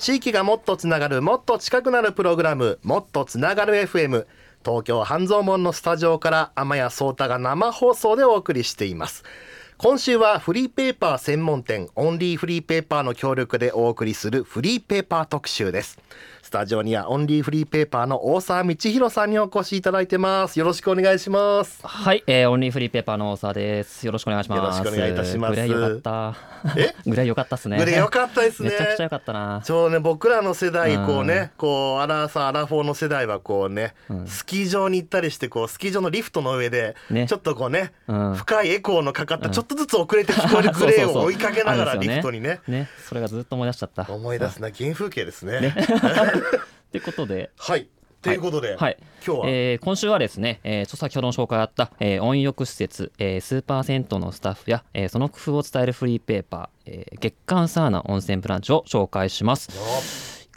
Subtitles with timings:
[0.00, 4.24] 地域がもっとつながるもっと近くなるプログラムもっとつながる FM
[4.64, 9.24] 東京半蔵門のスタジオから天谷壮太が生放送でお送りしています。
[9.76, 15.98] 今週はフリーペーパー専門店オンリーフリーペーパーの協力でお送りするフリーペーパー特集です。
[16.50, 20.58] スタジオにはオンリーフリーペーパーの大沢道弘さんにお越しいただいてます。
[20.58, 21.78] よろしくお願いします。
[21.86, 24.04] はい、えー、オンリーフリーペーパーの大沢です。
[24.04, 24.58] よろしくお願いします。
[24.58, 25.50] よろしくお願いいたします。
[25.52, 26.34] ぐらい良かった。
[26.76, 26.92] え？
[27.08, 27.78] ぐらい良かったっすね。
[27.78, 28.70] ぐらい良かったですね。
[28.70, 29.62] めちゃくちゃ良かったな。
[29.64, 34.26] ちょうどね僕らの世代こうね、うんこうアラサーアラフォーの世代はこうね、うん。
[34.26, 37.28] スキー場に行ったりしてこうスキー場のリフトの上で、ね。
[37.28, 38.34] ちょっとこうね、うん。
[38.34, 39.52] 深いエコーのかかったうん。
[39.52, 42.58] ちょっとずつ遅れて聞こえる GLAY を追いかけながらリフトにね。
[42.66, 42.88] ね。
[43.08, 44.12] それがずっと思い出しちゃった。
[44.12, 45.72] 思い出すな原風景ですね。
[45.86, 46.39] と
[46.94, 47.50] いうことで。
[47.56, 47.88] はい。
[48.22, 48.98] ということで、はい。
[49.26, 59.70] 今日は、えー今週はですね、えー、ちょっと先ほどの紹介あった、えー温浴施設、えースーパー銭湯のスタッフや、えーその工夫を伝えるフリーペーパー、えー月刊サウナ温泉ブランチを紹介します。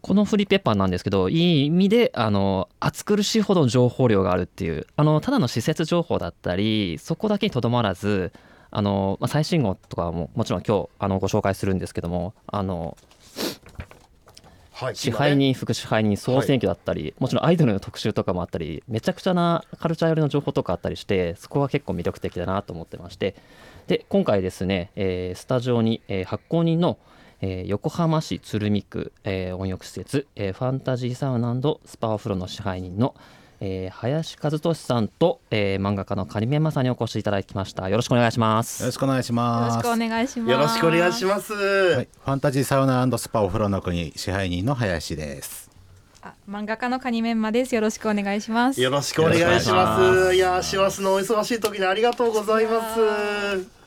[0.02, 8.34] このフリーペーパーなんですけどいい意味であの暑苦しいほどの情報量があるっていうあのただの施設情報だったりそこだけにとどまらず
[8.70, 13.13] あの、まあ、最新号とかももちろん今日あのご紹介するんですけどもあのはい
[14.94, 23.36] 支配人、副支配人総選挙だったり、もちろんアイドルの特集とかもあったりめちゃくちゃなカルチャー寄りの情報とかあったりしてそこが結構魅力的だなと思ってまして。
[23.88, 26.98] で今回ですね、えースタジオに、えー発行人の、
[27.42, 31.54] えー横浜市鶴見区、えー温浴施設、えーファンタジーサウナ
[31.86, 33.16] スパお風呂の支配人の、
[33.66, 39.78] えー林和俊さんと、えー漫画家の仮面マさんにお越しいただきましたよろしくお願いしますよろしくお願いしよろます。
[39.80, 40.52] しくお願いします。
[40.52, 41.54] よろしくお願いします。
[41.54, 45.72] はい、ファンタジーサウナスパお風呂の国支配人の林です。
[46.22, 47.74] あ漫画家のカニメンマです。
[47.74, 48.82] よろしくお願いします。
[48.82, 49.98] よろしくお願いしま。
[49.98, 53.83] ますいやー、師走のお忙しい時にありがとうございます。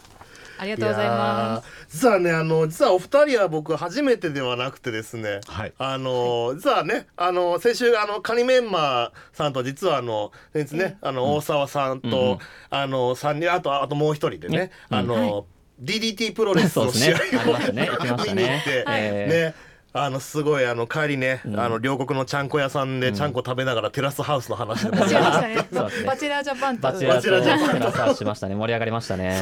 [0.59, 1.69] ありがとうございます。
[1.89, 1.97] す。
[1.99, 5.41] 実はね、あの、実はお二人は僕初めてではなくてですね。
[5.47, 12.39] はいあの、実はね、あの、先週、あの、カニメンマさんと、実はあの、先日ね、あの、大沢さんと、うん
[12.71, 15.47] あの、三人、あと、あともう一人でねね、あの。
[15.83, 19.66] DDT プロレスの試合を見に行って、えね。
[19.99, 21.59] あのすごいあの帰りね、ん。
[21.59, 26.83] あの両国のちゃんこ屋さんでちゃんこ食べながらテラスハウスの話でバチェラージャパンと。
[26.83, 29.41] バチェラバチェラージャパンーとしましたね盛り上がりましたね。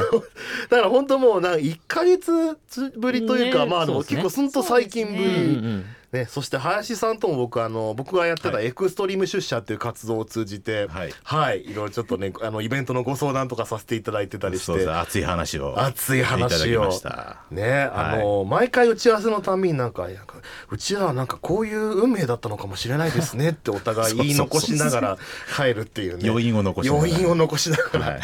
[0.70, 2.56] だから本当もうなんか1か月
[2.96, 3.70] ぶりというか、ね。
[3.70, 5.84] まあでも結構すんと最近ぶり、
[6.14, 11.12] ね、そして林さんとも僕あの僕がやってたエクストリーム出社っていう活動を通じてはい。
[11.24, 14.92] はい、い、ろいろちょっとねあのイベントのご相談とかさせていただいてたりしてそうです。
[14.92, 15.82] 熱い話を。
[15.82, 16.82] 熱い話を。
[16.82, 17.38] きました。
[17.50, 20.36] ねあの、毎回打ち合わせのたんびになんかなんか
[20.70, 25.18] うちらはなんかこういう運命だったのかもしれないですねってお互い言い残しながら
[25.56, 26.30] 帰るっていうね。
[26.30, 27.04] 余韻を残しながら。
[27.08, 28.20] 余韻を残しながら、はい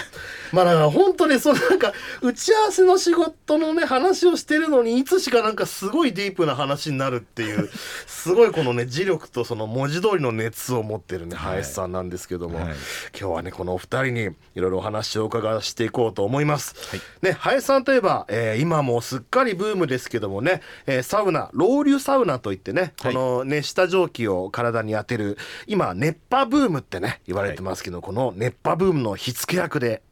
[0.53, 7.71] まあだから本当にそのなんか打ち合わせの仕事のね話をしてるのにいつしかなんかすごいディープな話になるっていう
[8.07, 11.53] すごいこのね磁力とその文字通りの熱を持ってるねはい。
[11.61, 12.65] 林さんなんですけども、はい。
[13.19, 16.75] 今日はねこのお二人にいろいろお話を伺わしていこうと思います。
[17.23, 23.15] ね林さんといえば、えー今もうすっかりブームですけどもね、えーサウナロウリュサウナといってね、はい。
[23.15, 30.03] この熱した蒸気を体に当てる今熱波ブームってね言われてますけど、この熱波ブームの火付け役で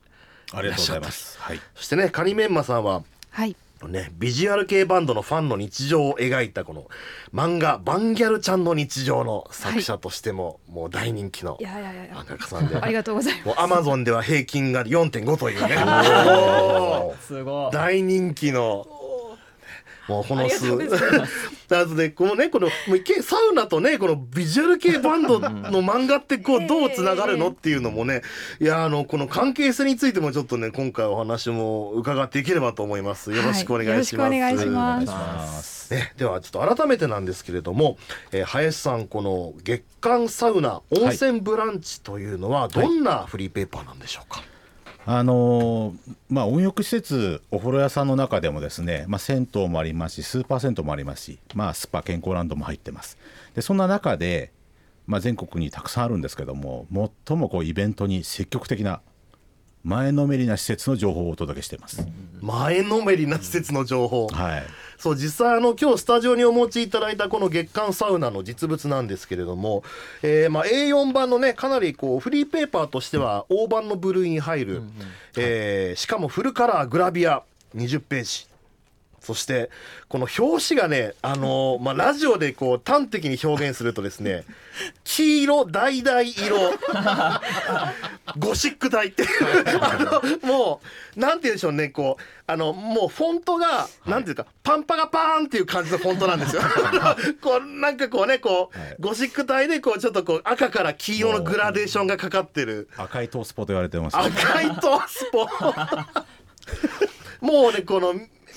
[0.53, 1.39] ありがとうございます。
[1.39, 1.61] はい。
[1.75, 3.57] そしてねカニメンマさんははい。
[3.87, 6.89] ね、ビジュアル系バンドのファンの日常を描いたこの
[7.33, 12.05] 漫画「バンギャルちゃんの日常」の作者としてももう大人気のいやいやいや。
[12.07, 12.77] いや漫画家さんで。
[12.77, 15.77] ありがとうございもうまアマゾンでは平均が4.5というね。
[17.25, 17.73] すごい。
[17.73, 18.85] 大人気の
[20.09, 20.75] もうこの数
[21.69, 25.51] なのでこのねこのもうけサウナとねこのビジュアル系バンドの
[25.83, 28.23] 漫画ってこうどうつながるのっていうのもね
[28.61, 33.33] いやあのこの関係性についてもちょっとね今回お話も伺っていければと思います。
[33.33, 35.95] よろしくお願いします、はいよろしくお願いしおます。
[35.95, 37.97] ね、ではちょっと改めてなんですけれども、
[38.33, 44.43] えー林さんこの月間サウナ温泉ブランチというのはどんなフリーペーパーなんでしょうか、
[45.11, 53.17] あのーまあ温浴施設お風呂屋さんの中でもですね、まあ銭湯もありますしスーパー銭湯もありますし、まあスパ健康ランドも入ってます。
[53.55, 54.53] でそんな中で、
[55.07, 56.87] まあ全国にたくさんあるんですけども、
[57.27, 59.01] 最もこうイベントに積極的な
[59.83, 62.07] 前のめりな施設の情報をお届けしています。
[62.43, 64.67] 前のめりな施設の情報、はい。
[64.99, 69.85] そう実際あの今日スタジオにお持ちいただいたこの月刊サウナの実物なんですけれども、
[70.23, 74.83] えーまあ A4 版のねかなりこうフリーペーパーとしては大判の部類に入る、
[75.37, 77.43] えーしかもフルカラーグラビア
[77.77, 78.48] 20ページ
[79.29, 79.69] そして
[80.09, 84.45] この表紙がねあのーまあラジオでこう端的に表現するとですね
[85.05, 86.57] 黄色橙色
[88.39, 89.29] ゴシック体っていう
[89.83, 90.81] あのも
[91.15, 96.63] うなんて言うんでしょうねこうあのもうフォントが、なんていうかパンパがパーンっていう感じのフォントなんですよ。
[97.43, 102.89] こうなんかこうねこう、はいゴシック体でこうちょっとこう赤から黄色のグラデーションがかかってる。
[102.97, 105.47] 赤いトースポと言われてます、ね、赤いトースポ
[107.47, 108.15] もうねこの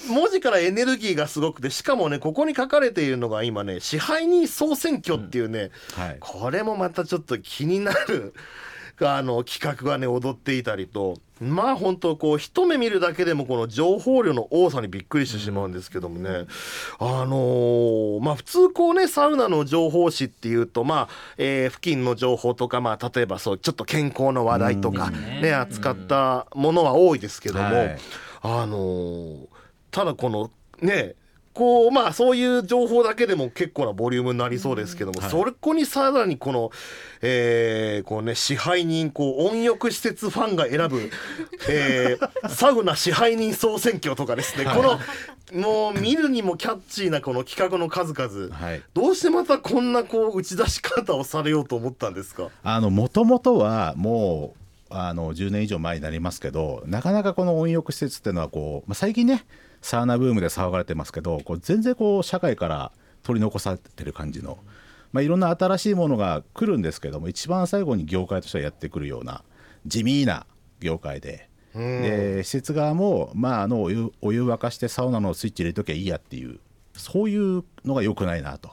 [0.10, 6.18] 文字からエネルギーがすごくてしかもねここに書かれているのが今ね支配人総選挙っていうね、はい。
[6.20, 8.34] これもまたちょっと気になる
[9.04, 16.46] あの企画がね踊っていたりとまあ本当こう一目見るだけでもこの情報量の多さにびっくりしてしまうんですけどもね、
[17.00, 25.14] あのーまあ普通こうねサウナの情報誌っていうとまあ、えー付近の情報とかまあ例えばそうちょっと健康の話題とかうん。
[25.20, 27.98] ねね扱ったものは多いですけども、はい。
[28.44, 29.38] あのー
[29.92, 30.50] ただこの
[30.82, 31.16] ね
[31.54, 35.30] こうまあそういう情報だけでも結構なボリュームになりそうですけども、はい。
[35.30, 36.72] そこにさらにこの、
[37.22, 41.12] えーこうね支配人こう温浴施設ファンが選ぶ、
[41.70, 48.82] えーサウナ支配人総選挙とかですね、このもう見るにもキャッチーなこの企画の数々、はい。
[48.94, 52.48] どうしてまたこんなこう打ち出し方をされようと思ったんですか？
[52.64, 54.54] あのもともとはも
[54.90, 59.46] うあの10年以上前になりますけどなかなかこの温浴施設っていうのはこう、まあ、最近ね
[59.82, 62.92] サウナブームで騒がれてますけどこう全然こう社会から
[63.24, 64.58] 取り残されてる感じの、
[65.12, 69.44] まあ、いろんな新しいものが来るんですけども一番最後に業界としてはやってくるような
[69.86, 70.46] 地味な
[70.80, 71.50] 業界で。
[71.74, 76.60] で施設側も、まあ、あのお湯お湯沸かしてサウナのスイッチ入れときゃいいやっていう
[76.98, 78.72] そういうのが良くないなと。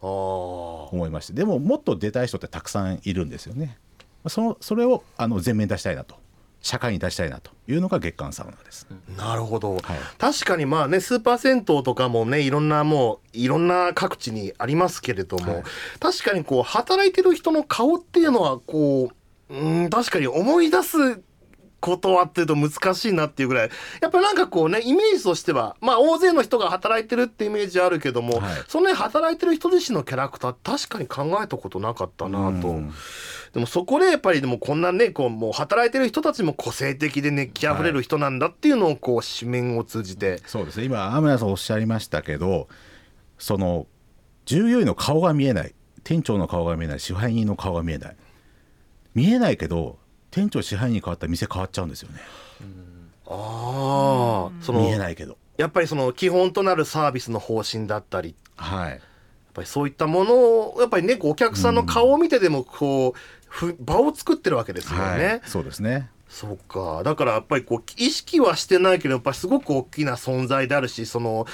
[0.00, 1.32] 思いまして。
[1.34, 3.76] でももっと出たい人ってたくさんいるんですよね。
[4.28, 6.16] そのそれをあの前面に出したいなと
[6.68, 8.86] 社会に出したいなというのが月刊サウナです、
[9.16, 9.82] なるほど、はい。
[10.18, 15.62] 確かにまあねスーパー銭湯とかもねいろんなもういろんな各地にありますけれども、はい。
[15.98, 19.10] 確かにこう働いてる人の顔っていうのはこ
[19.48, 21.22] ううん確かに思い出す
[21.80, 23.70] ことはっていうと難しいなっていうぐらい。
[24.00, 28.62] やっぱりなんかこうねイメージとしてはまあ大勢の人が働いてるってイメージあるけども、はい。
[28.68, 32.68] そのね働いてる人自身のキャラクター確かに考えたことなかったなと。
[32.68, 32.92] うん。
[33.52, 40.42] でもそこでやっぱりでもこんなねこうもう働いてる人たちも個性的で熱気あふれる人なんだっていうのをこう紙面を通じて。
[40.46, 40.84] そうですね。
[40.84, 42.68] 今天谷さんおっしゃいましたけど
[43.38, 43.86] その
[44.46, 45.74] 従業員の顔が見えない。
[46.04, 47.00] 店長の顔が見えない。
[47.00, 48.16] 支配人の顔が見えない。
[49.14, 49.98] 見えないけど
[50.30, 52.20] 店長支配人に変わったら店変わっちゃうんですよね。
[53.26, 55.36] ああその見えないけど。
[55.56, 58.34] やっぱりその基本となるサービスの方針だったり。
[58.56, 58.90] はい。
[58.92, 59.00] やっ
[59.54, 65.26] ぱりそういったものをやっぱりねお客さんの顔を見てでもこうふ場を作ってるわけですよね。
[65.26, 65.40] はい。
[65.44, 66.10] そうですね。
[66.28, 67.02] そうか。
[67.02, 71.46] だからやっぱりこう意識はしてないけどやっぱりすごく大きな存在であるしその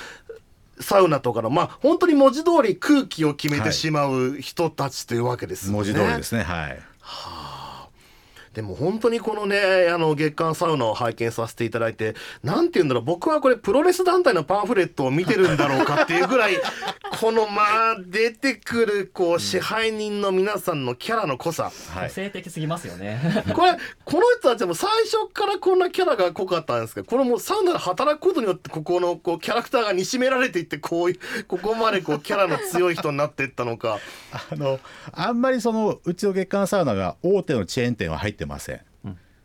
[0.81, 3.73] サウナとかのまあ本当に文字通り空気を決めてはい。
[3.73, 5.77] しまう人たちというわけですよね。
[5.77, 6.43] 文字通りですね。
[6.43, 6.79] はい
[8.55, 16.55] でも本当にこのねあの月刊サウナを拝見させていただいてなんて言うんだろう僕はこれプロレス団体のパンフレットを見てるんだろうかっていうぐらい
[17.21, 23.21] このまあ出てくるこう支配人の皆さんのキャラの濃さ、はい個性的すぎますよね。
[23.55, 33.99] これこの人たちも最初からこんなキャラが濃かったんですけどこれもうサウナで働くことによってここのこうキャラクターがにしめられていってこういうここまでこうキャラの強い人になっていったのか。
[34.51, 34.79] あの
[35.13, 38.81] あんまりそのうちの月刊サウナが大手のチェーン店は入ってません。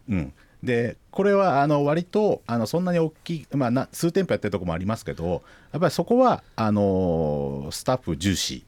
[0.09, 0.33] うん。
[0.63, 8.65] でこれはあの割とあのそんなに大きい、まあ、な数店舗やってるとこもありますけどやっぱりそこはあのスタッフ重視。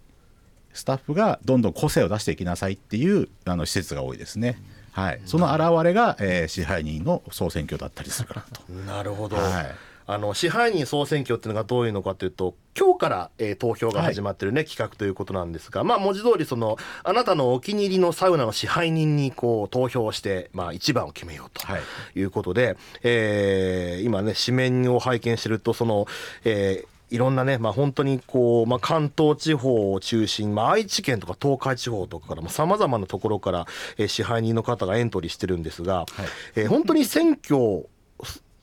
[0.74, 4.58] スタッフがどんどん個性を出していきなさいっていうあの施設が多いですね。
[4.94, 8.72] はい、その表れが、えー支配人の総選挙だったりするかなと。
[8.88, 21.82] なるほど、はいあの支配人総選挙っていうのがどういうのかというと今日から、えー投票が始まってるね、企画ということなんですがまあ文字通りそのあなたのお気に入りのサウナの支配人にこう投票して、まあ、一番を決めようとはい。
[22.20, 26.08] いうことで、えー今ね紙面を拝見してるとその、
[26.44, 36.06] えーいろんなね、まあ、本当にこう、まあ、関東地方を中心、まあ、愛知県とか東海地方とかからさまざ、まなところから、えー支配人の方がエントリーしてるんですが、
[36.56, 37.86] えー本当に選挙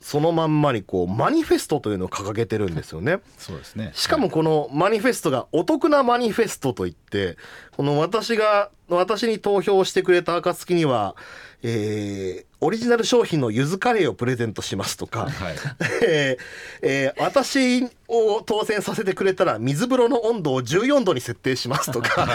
[0.09, 3.19] そのまんまにこうマニフェストというのを掲げてるんですよね。
[3.37, 7.37] そうですねしかもこのマニフェストがお得なマニフェストといって
[7.77, 11.15] この私が私に投票してくれた暁には、
[11.61, 15.55] えーオリジナル商品のゆずカレーをプレゼントしますとか、はい
[16.03, 16.43] えー
[16.81, 22.27] えー私を当選させてくれたら水風呂の温度を14度に設定しますとか、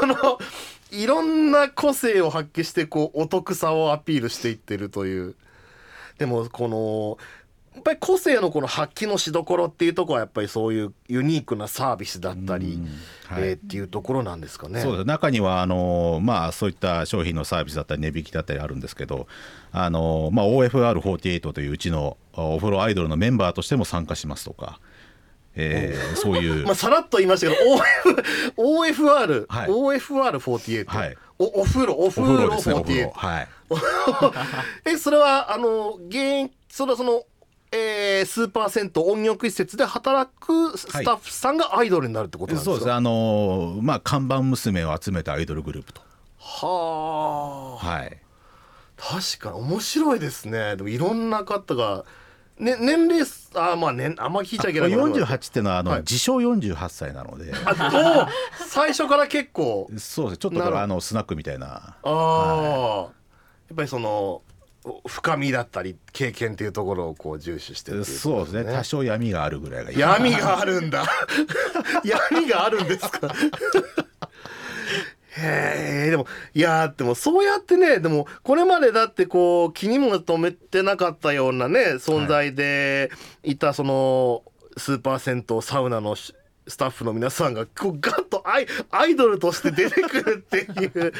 [0.00, 0.38] この
[0.92, 5.34] いろんな個性を発揮してこうお得さをアピールしていってるという。
[6.18, 7.18] でもこの
[7.76, 12.80] やっぱり個性のこの発揮のしどころっていうところはやっぱりそういうユニークなサービスだったり、
[13.26, 13.42] はい。
[13.42, 14.80] えーっていうところなんですかね。
[14.80, 15.04] そうです。
[15.04, 19.26] 中にはあの、まあ、そういった商品のサービスだったり値引きだったりあるんですけど
[19.72, 24.80] あの、まあ、OFR48 といううちのお風呂アイドルのメンバーとしても参加しますとか、
[25.54, 26.64] えーそういう。
[26.66, 27.74] まあ、さらっと言いましたけど
[28.56, 29.68] OF OFR、はい。
[29.68, 33.12] OFR48、はいおお風呂おお風呂ですねお風48呂。
[33.14, 33.48] はい。
[34.90, 37.24] えそれはあの現それはその、
[37.72, 42.86] えー、スーパー銭湯温浴施設で働くスタッフさんがアイドルになるってことなんですか、そうです。
[42.86, 46.02] ねあの、まあ、看板娘を集めたアイドルグループと。
[46.38, 47.86] はあ。
[47.86, 48.18] はい。
[48.96, 50.76] 確かに面白いですね。
[50.76, 52.04] でもいろんな方が、
[52.58, 56.00] ね、年齢すあまあねあんま聞いちゃいけない48っていうのはあの、はい。
[56.00, 57.52] 自称48歳なので。
[57.64, 58.28] あと
[58.66, 59.90] 最初から結構。
[59.98, 60.38] そうです。
[60.38, 61.66] ちょっとだからあのスナックみたいな。
[61.66, 62.96] ああ、
[63.68, 64.42] やっぱりその
[65.06, 68.72] 深みだったり経験っていうところをこう重視してっていそうですね。
[68.72, 69.98] 多少闇があるぐらいがいい。
[69.98, 71.04] 闇があるんだ。
[72.30, 73.32] 闇があるんですか？
[75.38, 83.10] へえでもいやーでもそうやってねでもこれまでだってこう気にも留めてなかったようなね存在で
[83.42, 84.42] いたその
[84.76, 86.32] スーパー銭湯サウナのス
[86.76, 91.12] タッフの皆さんがこうガッとアイアイドルとして出てくるっていう。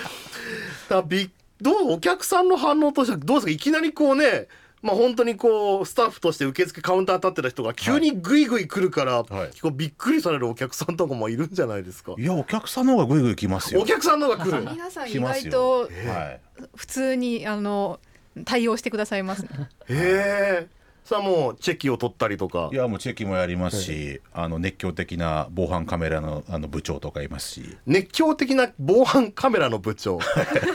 [0.88, 1.30] だび
[1.60, 3.50] どうお客さんの反応としてはどうですか？
[3.52, 4.46] いきなりこうね
[4.86, 9.48] まあ本当にこうスタッフとして受付カウンター立ってた人が急にグイグイ来るから、はい。
[9.48, 12.14] 結構びっくりされるお客さんとかもいるんじゃないですか。
[12.16, 13.80] いやお客さんの方がぐいぐい来ますよ。
[13.82, 14.60] お客さんの方が来る。
[14.70, 15.50] 皆さん意外よ。
[15.50, 15.86] とは
[16.30, 16.40] い。
[16.76, 17.98] 普通にあの
[18.44, 19.48] 対応してくださいますね。
[19.88, 20.76] へえ。
[21.04, 22.68] さあもうチェキを取ったりとか。
[22.72, 30.18] いやもうチェキもやりますし、あの熱狂的な防犯カメラのあの部長とかいますし、熱狂的な防犯カメラの部長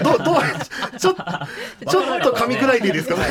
[0.01, 0.37] どうどう
[0.97, 3.25] ちょちょっと噛み砕いていいですか、ね、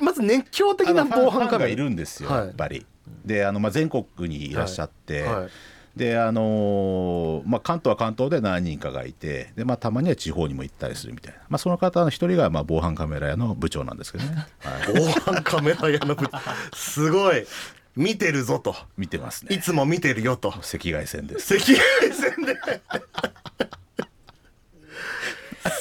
[0.00, 1.58] まず熱狂的な防犯カメラ。
[1.58, 2.46] がいるんですよ、はい。
[2.46, 2.86] やっぱり。
[3.24, 5.34] であの、まあ、全国にいらっしゃって、はい。
[5.42, 5.50] はい。
[5.96, 16.38] であのーまあ、関東は関東で何人かがいてで、まあ、たまには地方にも行ったりするみたいな、まあ、その方の一人が、まあ、防犯カメラ屋の部長なんですけどね、はい、防犯カメラ屋の部長。
[16.74, 17.44] すごい。
[17.96, 18.76] 見てるぞと。
[18.96, 19.56] 見てますね。
[19.56, 20.50] いつも見てるよと。
[20.50, 21.54] 赤外線です。
[21.54, 22.56] 赤外線で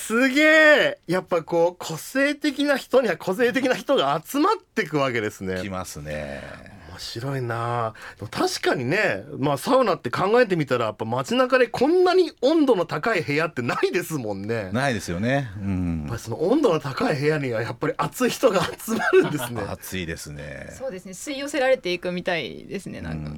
[0.09, 0.99] すげえ。
[1.05, 5.61] やっぱこう個性的な人には個性的な人が集まってくわけですね。
[5.61, 6.41] 来ますね。
[6.89, 7.93] 面白いな。
[8.31, 14.55] 確かにねまあサウナって考えてみたらやっぱ街中でこんなに温度の高い部屋ってないですもんね。
[14.55, 15.51] やっないですよね。
[15.61, 16.05] うん。
[16.09, 19.61] ぱりその温度の高い部屋にはやっぱり熱い人が集まるんですね。
[19.69, 20.73] 暑いですね。
[20.75, 21.11] そうですね。
[21.11, 23.31] 吸い寄せられていくみたいですねなんか。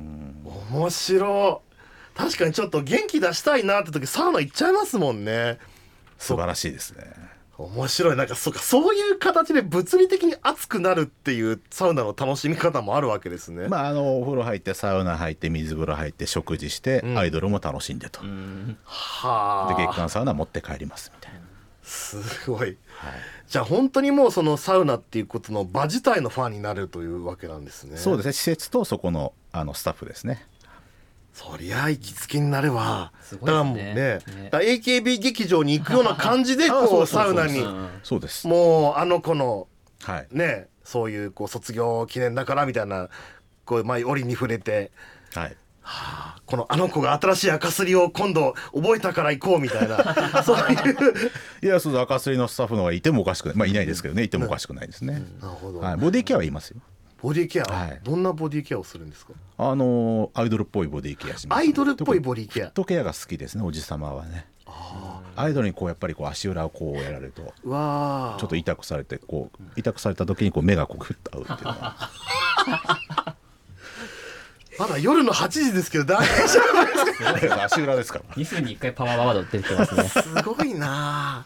[0.71, 1.71] 面白い。
[2.17, 5.57] 確かにちょっと元気出したいなって時サウナ行っちゃいますもんね
[6.21, 7.05] 素晴らしいですね。
[7.57, 8.15] 面白い。
[8.15, 17.17] なんかそうかそういう形で物理的に熱くなるっていうサウナの楽しみ方もあるわけですね、まああのお風呂入ってサウナ入って水風呂入って食事して、うん。
[17.17, 18.21] アイドルも楽しんでと、
[18.83, 19.75] はあ。
[19.75, 21.39] で月間サウナ持って帰りますみたいな、
[21.83, 22.77] すごい。
[23.47, 27.97] じゃあ本当にもうそのサウナっていうことの場自体のファンになるというわけなんですね。
[27.97, 28.33] そうですね。
[28.33, 30.47] 施設とそこのあのスタッフですね
[31.33, 33.51] そりゃ行きつけになればすごいですね。
[33.51, 34.19] だからもうねね。
[34.51, 37.65] AKB 劇場に行くような感じで あこそうサウナに。
[38.03, 38.47] そうです。
[38.47, 39.67] もうあの子の
[40.03, 40.27] はい。
[40.31, 43.09] ねそういうこう卒業記念だからみたいな
[43.65, 44.91] こうまあ折に触れて。
[45.33, 45.57] はい。
[46.45, 50.43] このあの子が新しい赤すりを今度覚えたから行こうみたいな。
[50.43, 51.31] そういう。
[51.63, 53.57] いやそう赤すりのスタッフの方がいてもおかしくない。
[53.57, 54.23] まあいないですけどね。
[54.23, 56.81] いてもおかしくないですね、なるほど、はい、ボディケアはいますよ
[57.21, 57.99] ボディケア、はい。
[58.03, 59.33] どんなボディケアをするんですか？
[59.57, 62.65] あのアイドルっぽいボディケアしますアイドルっぽいボディケア。
[62.65, 64.47] フットケアが好きですねおじさまはね。
[65.35, 71.61] アイドルにこうやっぱりこう足裏をこうやられるとちょっと痛くされてこう痛くされた時にこう目がこうふっと合うっていう。
[71.63, 72.09] のは
[74.79, 76.59] まだ夜の8時ですけど大丈
[77.43, 78.25] 夫足裏ですから。
[78.35, 80.03] 2分に1回パワーワード出てきますね。
[80.05, 81.45] すごいな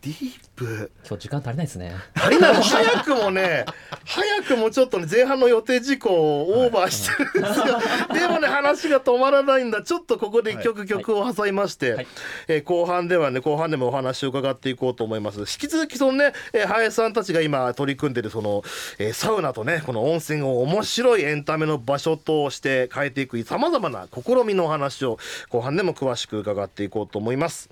[0.00, 0.92] ディープ。
[1.06, 1.92] 今日時間足りないですね。
[2.14, 2.54] 足りない。
[2.54, 3.64] 早くもね
[4.04, 7.80] 早くもちょっとね前半の予定事項をオーバーしてるんですよ、
[8.12, 9.82] でもね話が止まらないんだ。
[9.82, 12.06] ちょっとここで一曲曲を挟みまして、はい。
[12.46, 15.40] えー後半ではね後半でもお話を伺っていこうと思います。
[15.40, 18.62] 引き続きそのね、えー林さんたちが今取り組んでるその、
[18.98, 27.68] えーサウナとねこの温泉を面白いエンタメの場所として変えていくさまざまな試みのお話を後半でも詳しく伺っていこうと思います。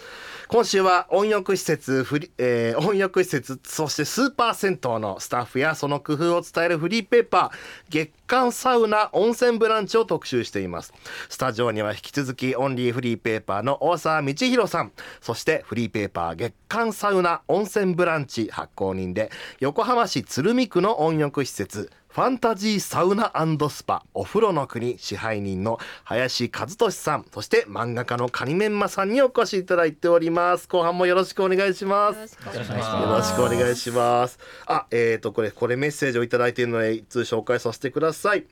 [0.54, 10.94] 今週は温浴施設フリ、えー温浴施設そしてスーパー銭湯のスタッフやその工夫を伝えるフリーペーパー月刊サウナ温泉ブランチを特集しています。
[11.28, 23.32] スタジオには引き続きオンリーフリーペーパーの大沢道弘さんそしてフリーペーパー月刊サウナ温泉ブランチ発行人で横浜市鶴見区の温浴施設ファンタジーサウナ
[23.68, 34.38] スパお風呂の国支配人の林和俊さんそして漫画家のカニメンマさんにお越しいただいております後半もよろしくお願いしますよろしくお願いしよよろしくお願いします。
[34.66, 38.44] あ、えっ、と、これ、これメッセージをいただいているので、一通紹介させてください。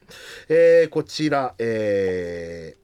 [0.49, 2.82] えー、こちら、えー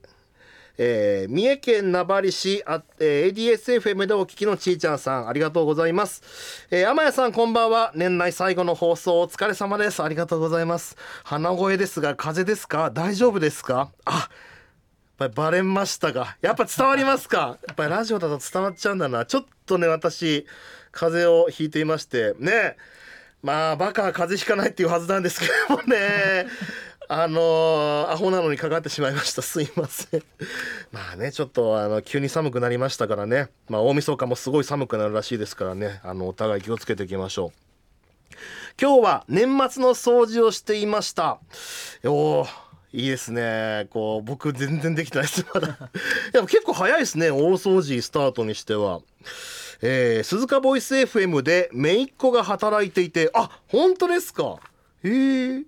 [0.81, 6.23] えー三重県名張市あ、えー ADSFM でお聞きのちーちゃんさんありがとうございます、
[6.71, 7.91] えー、天谷さんこんばんは。
[7.95, 10.01] 年内最後の放送お疲れ様です。
[10.01, 10.95] ありがとうございます。
[11.25, 12.91] 鼻声ですが風邪ですか？
[12.91, 13.91] 大丈夫ですか？
[14.05, 14.27] あやっ
[15.17, 17.57] ぱりバレましたがやっぱ伝わりますか？
[17.67, 19.25] やっぱりラジオだと伝わっちゃうんだな。
[19.25, 20.45] ちょっとね私
[20.93, 22.77] 風邪をひいていましてね。
[23.41, 26.47] まあバカは風邪ひかないっていうはずなんですけどもね。
[27.11, 29.41] あのーアホなのにかかってしまいました。
[29.41, 30.23] すいません。
[30.91, 33.49] まあねちょっとあの急に寒くなりましたからね。
[33.67, 36.01] まあ大晦日もすごい寒くなるらしいですからね。
[36.03, 38.35] あのお互い気をつけていきましょう。
[38.79, 41.39] 今日は年末の掃除をしていました。
[42.05, 42.47] おー
[42.93, 43.87] いいですね。
[43.89, 45.77] こう僕全然できてないですまだ。
[46.31, 49.01] でも結構早いですね大掃除スタートにしては。
[49.81, 53.31] えー鈴鹿ボイス FM で姪っ子が働いていて。
[53.33, 54.57] あ本当ですか。
[55.03, 55.63] へえ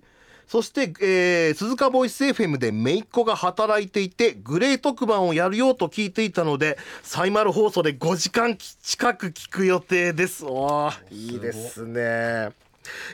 [0.52, 10.44] そして、えー鈴鹿ボイス FM で姪っ子が働いていてグレー特番をやるよと聞いていたのでサイマル放送で5時間近く聞く予定です。
[10.44, 12.50] おーいいですね。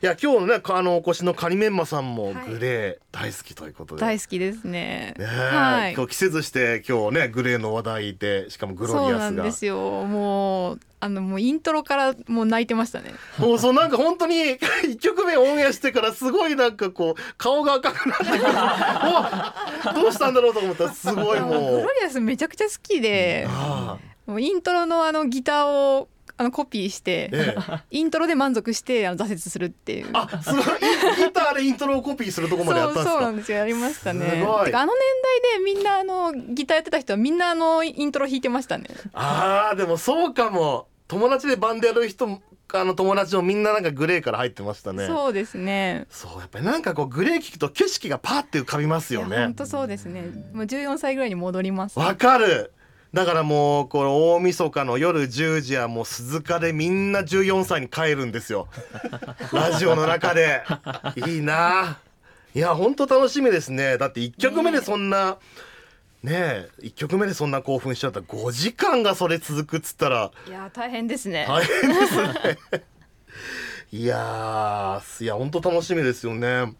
[0.02, 2.50] いや今日のねあのお越しのカニメンマさんもはい。
[2.54, 5.14] グレー大好きということで、大好きですね。
[5.16, 5.94] ねえはい。
[5.94, 9.42] 今日季節して今日ねグレーの話題でしかもグロそうなリアスが。
[9.44, 9.76] んですよ。
[9.78, 13.12] もうあのもうイントロからもう泣いてましたね。
[13.38, 21.50] もうそうなんか本当に 一曲目オンエアしてからすごいなんかこう顔が赤くなってく どうしたんだろうと思ったらすごいもう。
[21.50, 23.96] グロリアスめちゃくちゃ好きで、あ。
[24.26, 26.08] もうイントロのあのギターを
[26.38, 27.80] あのコピーして、ええ。
[27.90, 30.08] イントロで満足してあの挫折するっていう。
[30.12, 30.64] ああすごい。
[30.64, 33.12] ギターでイントロをコピーするとこまでやったんですか？
[33.12, 33.58] そうなんですよ。
[33.58, 34.30] やりましたね。
[34.40, 34.64] すごい。
[34.66, 35.00] てかあの年
[35.44, 38.86] 代でみんなあのギターやってた人はみんなあのイントロ弾いてましたね。
[39.12, 40.88] あーでもそうかも。
[41.08, 42.42] 友達でバンドやる人も
[42.74, 45.06] あの友達もみんななんかグレーから入ってましたね。
[45.06, 46.06] そうですね。
[46.10, 50.22] そうやっぱりなんかこうグレー聞くと景色がパーって浮かびますよね本当そうですね
[50.52, 52.72] もう14歳ぐらいに戻りますわかる
[53.12, 58.68] だからもうこの大晦日の夜10時はもう鈴鹿でみんな14歳に帰るんですよ。
[59.52, 60.62] ラジオの中で。
[61.26, 61.98] いいな。
[62.54, 63.96] いや本当楽しみですね。
[63.98, 65.38] だって1曲目でそんな
[66.22, 68.20] ねえ1曲目でそんな興奮しちゃった。
[68.20, 70.30] ら5時間がそれ続くっつったら。
[70.46, 72.84] いや大変ですね、大変ですね。
[73.90, 76.74] いやーいや本当楽しみですよね、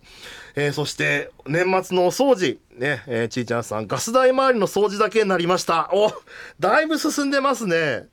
[0.60, 2.58] えーそして年末のお掃除。
[2.76, 5.88] ね、えーちーちゃんさんガス台周りの掃除だけになりました。
[5.92, 6.12] お
[6.58, 8.08] だいぶ進んでますね。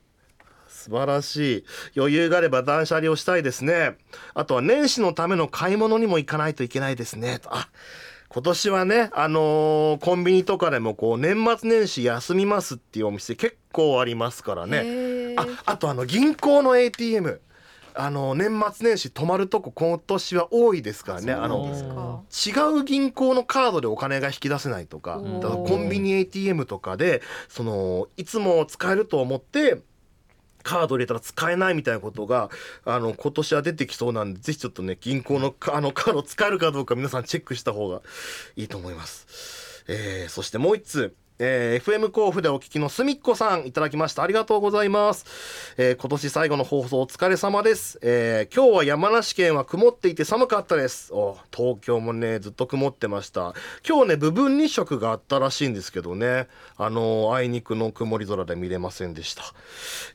[0.67, 1.65] 素晴らしい。
[1.97, 3.97] 余裕があれば断捨離をしたいですね。
[4.35, 7.39] あとは年始のための買い物にも行かないといけないですね。
[7.39, 7.67] とあ
[8.29, 15.33] 今年はねあのーコンビニとかでもこう年末年始休みますっていうお店結構ありますからね。
[15.37, 17.41] ああとあの銀行の ATM
[17.97, 21.33] あの年末年始泊まるとこ今年は多いですからね。
[21.33, 29.81] あの違う銀行のカードでお金が引き出せないとかだからコンビニ ATM とかでそのいつも使えると思って
[30.63, 32.49] カード入れたら使えないみたいなことが
[32.85, 38.01] あの今年は出てきそうなんでぜひちょっとね銀行のかあのカード使えるかどうか皆さんチェックした方が
[38.55, 39.83] いいと思います。
[39.87, 44.23] えーそしてもう一通えー FM 甲府でお聞きのすみっこさんいただきました。
[44.23, 45.25] ありがとうございます、
[45.77, 51.13] えー今年最後の放送お疲れ様です、えー今日は山梨県は曇っていて寒かったです。
[51.13, 53.53] お東京もねずっと曇ってました。
[53.87, 56.47] 今日ね部分日食があったらしいんですけどね。
[56.77, 59.43] あのーあいにくの曇り空で見れませんでした。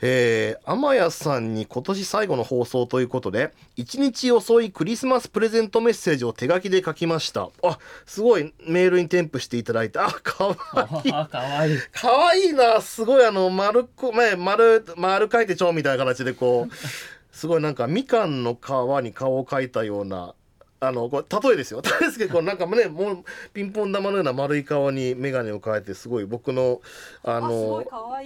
[0.00, 7.50] えー、天谷さんに今年最後の放送ということで一日遅いクリスマスプレゼントメッセージを手書きで書きました。
[7.62, 9.98] あすごいメールに添付していただいて。
[9.98, 10.56] あかわ
[11.04, 11.09] いい。
[11.12, 11.74] あかわい。
[11.74, 12.80] いかわいいな。
[12.80, 16.74] すごいあの丸っこ前丸丸書いてちょうみたいな形でこう
[17.36, 18.68] すごいなんかみかんの皮
[19.02, 20.34] に顔を描いたような
[20.82, 21.82] あのこれ例えですよ。
[21.82, 26.80] 例 えですけどこうなんかねもうピンポン玉のような丸い顔に眼鏡を変えてすごい僕の
[27.22, 27.84] あの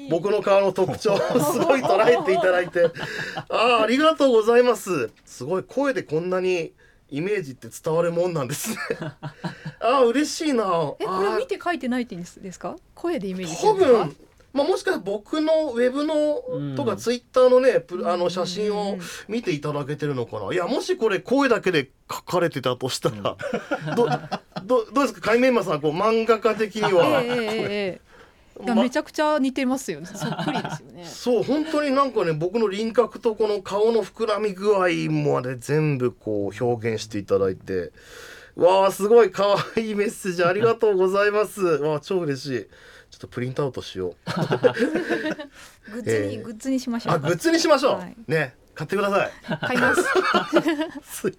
[0.08, 1.18] 僕の顔の特徴を
[1.52, 2.90] すごい捉えていただいて。
[3.48, 5.10] ああありがとうございます。
[5.24, 6.72] すごい声でこんなに
[7.10, 8.76] イメージって伝わるもんなんですね。
[9.00, 9.34] あ
[9.80, 10.64] あ嬉しいな。
[10.98, 12.76] えこれ見て書いてないってんですか？
[12.94, 14.16] 声でイメージす多分
[14.52, 16.76] まあ、もしかしたら僕のウェブのうん。
[16.76, 20.52] とかツイッターのね、プあの写真をうんうんうん見ていただけてるのかな。
[20.52, 23.36] いやもしこれ声だけで書かれてたとしたら、
[23.96, 24.08] ど
[24.64, 25.32] どどうですか？
[25.32, 28.00] 海面マさんこう漫画家的にええは、ええええ
[28.60, 30.06] めちゃくちゃ似てますよね。
[30.06, 31.04] そっくりですよね。
[31.08, 37.92] そう本当になんかね僕の輪郭とこの顔の膨らみ具合まで全部こう表現していただいて
[38.56, 41.60] わあすごい可愛いメッセージありがとうございます。
[41.82, 42.66] わあ超嬉しい。
[43.10, 44.14] ちょっとプリントアウトしよう。
[45.92, 48.16] グッズに、ええグッズにしましょうあグッズにしましょう、はい。
[48.26, 49.30] ね買ってください。
[49.66, 50.02] 買います。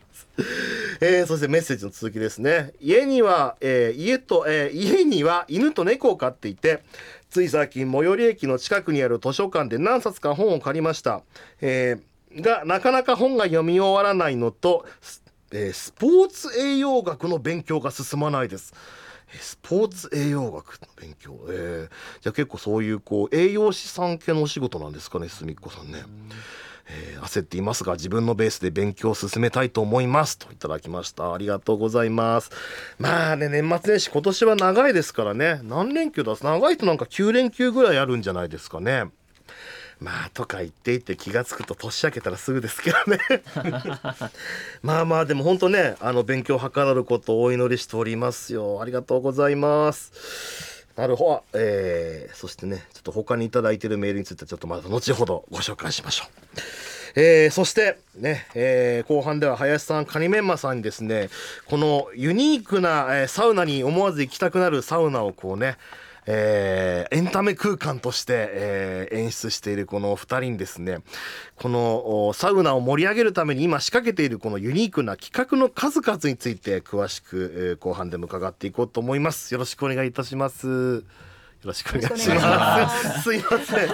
[1.02, 2.74] えーそしてメッセージの続きですね。
[2.82, 6.84] 家には、えー家と、えー家には犬と猫を飼っていて
[7.30, 11.22] つい最近最寄り駅の近くにある図書館で何冊か本を借りました、
[11.62, 12.02] えー
[12.42, 18.74] がなかなか本が読み終わらないのと、スえースポーツ栄養学の勉強が進まないです。
[19.34, 26.04] えースポーツ栄養学の勉強、えーじゃあ結構そういうこう栄養士さん系のお仕事なんですかねすみっこさんね。
[26.88, 30.38] えー焦っていますが自分のベースで勉強を進めたいと思います。
[30.38, 31.34] といただきました。
[31.34, 32.52] ありがとうございます。
[33.00, 35.60] まあね年末年始今年は長いですからね。
[35.64, 36.36] 何連休だ？
[36.42, 39.06] 長いとなんか9連休ぐらいあるんじゃないですかね。
[40.00, 43.20] まあとか言っていて気が付くと年明けたらすぐですけどね。
[44.84, 48.80] まあまあでも本当ねあの勉強を図ることをお祈りしておりますよ。
[48.82, 50.75] ありがとうございます。
[50.96, 56.30] なるほど、えーそしてねちょっと他に頂いてるメールについてはちょっとまた後ほどご紹介しましょう。
[57.18, 61.30] えーそしてね、えー後半では林さんカニメンマさんにですね
[61.66, 65.78] このユニークな、えサウナに思わず行きたくなるサウナをこうね
[66.28, 71.00] えーエンタメ空間として、えー演出しているこのお二人にですね
[71.56, 81.04] このおサウナを盛り上げるために今仕掛けているこのユニークな企画の数々について詳しく、えー後半でも伺っていこうと思いますよろしくお願いいたします
[81.64, 83.24] よろしくお願いします。
[83.24, 83.90] すいません。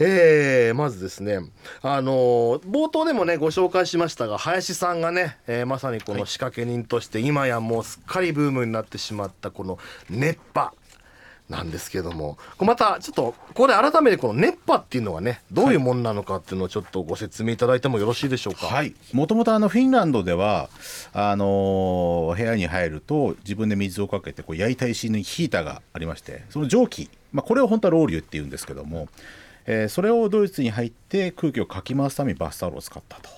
[0.00, 1.38] えーまずですね、
[1.80, 9.78] あのー冒頭でもねご紹介しましたが林さんがね、えーまさにこの仕掛け人として今やもうすっかりブームになってしまったこの
[10.10, 10.72] 熱波。
[11.50, 18.66] なんですけどもまたちょっとこれ改めてこの熱波っていうのはねどういうもんなのかっていうのをちょっとご説明いただいてもよろしいでしょうか？
[18.66, 20.70] はい、もともとフィンランドでは
[21.12, 29.08] あのー部屋に入ると自分で水をかけてこう焼いた石にヒーターがありましてその蒸気、まあ、これを本当はロウリュっていうんですけども、
[29.66, 33.28] えーそれをドイツに入って空気をかき回すためにバスタオルを使ったと。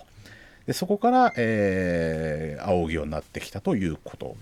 [0.65, 4.37] でそこから、えー仰ぐようになってきたということ。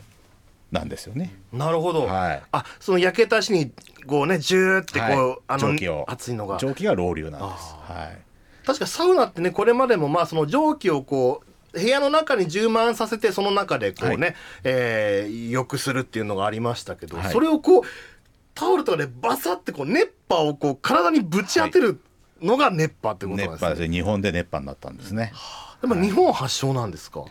[0.74, 1.34] なんですよね。
[1.52, 2.04] なるほど。
[2.06, 3.72] はいあその焼けた石に
[4.06, 7.74] こうねジューってこう、はいあの蒸気を熱いのが蒸気がロウリュなんです。
[7.90, 8.18] はい
[8.66, 14.34] 確かサウナってねこれまでもまあその蒸気をこう部屋の中に充満させてその中でこうね、は
[14.64, 17.82] えー良くするっていうのがありましたけど、はいそれをこう
[18.54, 22.00] タオルとかでバサってこう熱波をこう体にぶち当てる
[22.40, 23.88] のが熱波ってことなん熱ですね。
[23.88, 25.32] 日本で熱波になったんですね。
[25.80, 27.24] でも日本発祥なんですか？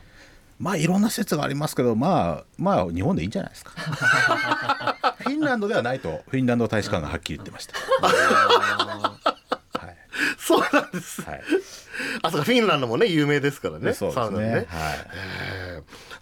[0.63, 3.71] まあいろんな説がありますけどまあまあ日本でいいんじゃないですか。
[5.19, 7.73] フィンランドではないとフィンランド大使館がはっきり言ってました。
[8.01, 9.22] はい、
[10.45, 11.21] そうなんです。
[11.21, 11.41] はい
[12.23, 13.93] あそうかフィンランドもね有名ですからね。
[13.93, 14.47] そうですサウナね。
[14.47, 14.65] ねはい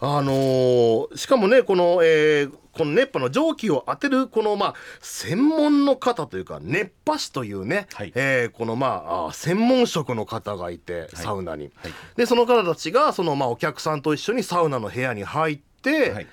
[0.01, 16.27] あのーしかもねこの、えーこの熱波の蒸気を当てるこのまあ専門の方というか熱波師というね、はいえーこのまあ専門職の方がいてサウナに、はいでその方たちがそのまあお客さんと一緒にサウナの部屋に入って、はい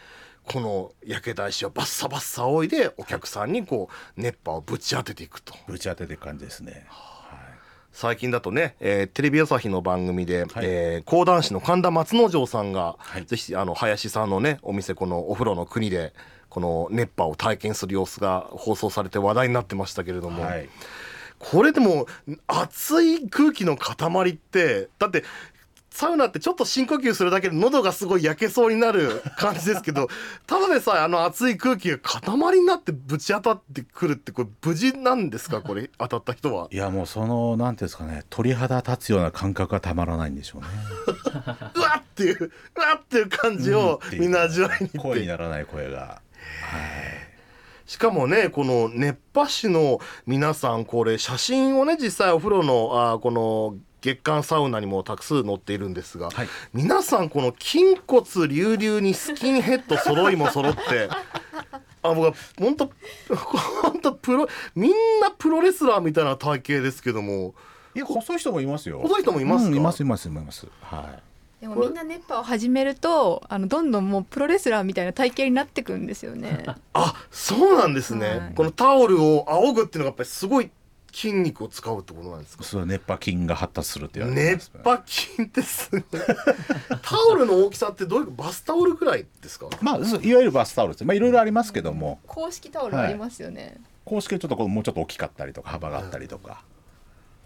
[0.45, 5.55] この焼けた石をバッサバッサ仰いでお客さんにこう熱波をぶち当てていくと。
[5.67, 6.87] ぶち当ててる感じですね
[8.01, 10.51] 最近だとね、えーテレビ朝日の番組で、はい。
[10.59, 13.27] えー講談師の神田松之丞さんが、はい。
[13.27, 16.13] ぜひあの林さんのねお店このお風呂の国で
[16.49, 20.69] この熱波を体験する様子が放送されて話題になってましたけれども、はい。
[21.41, 22.07] これでも
[22.47, 25.25] 熱い空気の塊ってだって
[25.91, 30.09] サウナってちょっと深呼吸するだけで喉がすごい焼けそうになる感じですけど
[30.47, 32.21] ただでさえあの熱い空気が塊
[32.61, 35.61] になってぶち当たってくるってこれ無事なんですか？
[35.63, 36.69] これ当たった人は。
[36.71, 40.69] いやもうそのなんていうんですかね鳥肌立つような感覚がたまらないんでしょうね。
[41.75, 46.21] うわっっていううわっっていう感じをみんな味わいに声にならない声が。
[47.87, 56.49] しかもねこの熱波師の皆さんこれ写真をね実際お風呂のあーこの月間サウナにもたくさん載っているんですが、はい。
[56.73, 61.09] 皆さんこの筋骨隆々にスキンヘッド揃いも揃って
[62.03, 62.91] あ僕は本当
[63.83, 67.55] 本当プロみんなプロレスラーみたいな体型ですけども。
[67.95, 69.01] いや細い人もいますよ。
[69.01, 69.71] 細い人もいますか？
[69.71, 70.67] うんいますいますいます。
[70.83, 71.23] はい。
[71.61, 76.65] でもみんな熱波を始めるとあのどんどんもうプロレスラーみたいな体型になってくんですよね。
[76.95, 78.53] あそうなんですね、はい。
[78.55, 80.71] このタオルを仰ぐっていうのがやっぱりすごい
[81.13, 82.65] 筋肉を使うってことなんですか？
[82.65, 86.03] そう熱波筋が発達するって言われてま熱す、波筋ってすごい。
[87.03, 89.69] タオルの大きさってどういうバスタオルくらいですか？
[89.81, 92.21] まあいわゆるバスタオルですまあいろいろありますけども。
[92.27, 93.81] 公式タオルありますよね。
[94.05, 96.63] 公式はちょっとこうもうちょっと大きかったりとか幅があったりとか、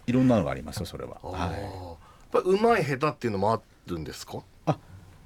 [0.07, 1.99] いろんなのがありますよそれは、はい、やっ
[2.31, 4.43] ぱうまい下手っていうのもあるんですか？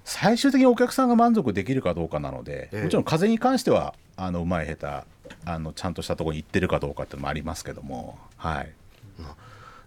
[0.04, 2.84] 最終的にお客さんが満足できるかどうかなので、ええ。
[2.84, 8.18] もちろん風に関してはあのうまい下手あのちゃんとしたところに行ってるかどうかっていうのもありますけども。
[8.36, 8.72] はい。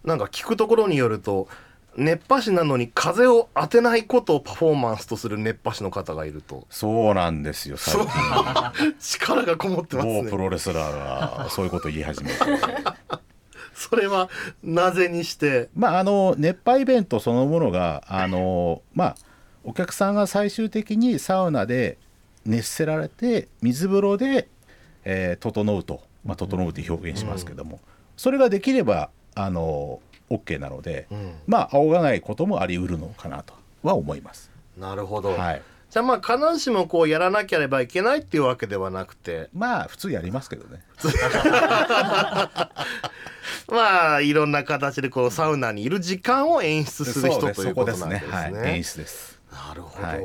[0.03, 1.47] なんか聞くところによると
[1.95, 6.65] 熱波師なのに風を当てないことをパフォーマンスとする熱波師の方がいると。
[6.69, 12.37] そうなんですよ最近 力がこもってます某プねロレスラーがそういうことを言い始めて。
[13.75, 14.29] それは
[14.63, 15.69] なぜにして？
[15.75, 19.15] まああの熱波イベントそのものがあのまあ
[19.63, 21.97] お客さんが最終的にサウナで
[22.45, 24.47] 熱せられて水風呂で、
[25.03, 27.79] えー整うと、まあ、整うって表現しますけども、
[28.17, 29.99] それができればあの
[30.29, 34.49] OK なので、うんまあ仰がないこともあり得るのかなとは思います。
[34.77, 40.81] なるほど、はい、じゃあまあ必ずしもこうやらなければいけないっていうわけではなくてまあ普通やりますけどね。
[43.67, 48.31] まあいろんな形でこうサウナにいる時間を演出する人ということなんですね。
[48.31, 49.39] はい、演出です。
[49.51, 50.07] なるほど。
[50.07, 50.21] はい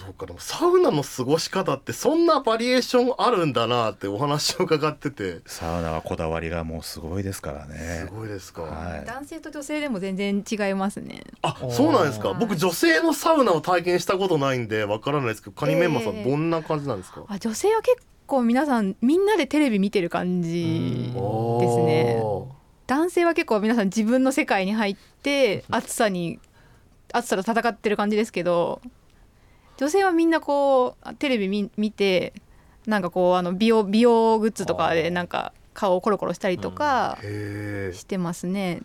[0.00, 8.12] そうかでもサウナの過ごし方ってそんなバリエーションあるんだなってお話を伺っててサウナはこだわりがもうすごいですからねす。
[8.14, 8.62] ごいですか。
[8.62, 11.22] はい男性と女性でも全然違いますね。
[11.42, 12.30] あそうなんですか。
[12.30, 17.24] はい僕女性のサウナを体験したことないんでわからないですけどカニメンマさんええどんな感じなんですか？
[17.28, 22.18] あ女性は結構皆さんみんなでテレビ見てる感じですね。
[22.22, 22.48] お
[22.86, 26.40] 男性は結構皆さん自分の世界に入って暑さに
[27.12, 28.80] 暑さと戦ってる感じですけど
[29.80, 32.34] 女性はみんなこうテレビ見見て
[32.86, 37.16] なんかこうあの美容美容グッズとかでなんか顔をコロコロしたりとか。
[37.22, 38.82] してますね。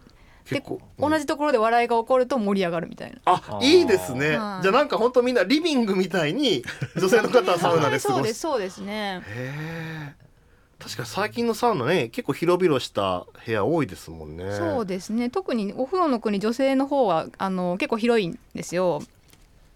[0.49, 3.17] で結構同じところで笑いが起こると盛り上がるみたいな。
[3.25, 4.29] あいいですね。
[4.29, 6.63] じゃはいあなんか本当みんなリビングみたいに
[6.95, 8.23] 女性の方はサウナで過 そう。
[8.23, 9.21] ですそうですね。
[9.27, 10.25] へえ。
[10.79, 14.49] 確かに最近のサウナね結構広々した部屋多いですもんね。
[14.55, 19.01] そうですね特にお風呂の国女性の方はあの結構広いんですよ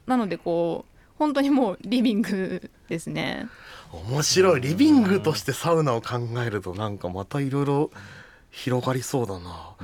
[0.06, 3.48] なのでこう本当にもうリビングですね。
[3.92, 4.62] 面白い。
[4.62, 7.92] リビングとしてサウナを考えるとなんかまたいろいろ
[8.50, 9.76] 広がりそうだな、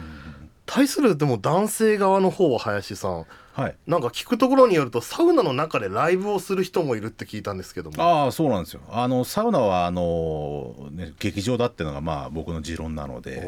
[0.65, 3.75] 対するでも男性側の方は林さんはい。
[3.87, 8.03] なんか聞くところによるとサウナの中でライブをする人もいるって聞いたんですけども。
[8.03, 8.81] ああそうなんですよ。
[8.89, 13.47] あのサウナはあの、ね、劇場だっていうのがまあ僕の持論なので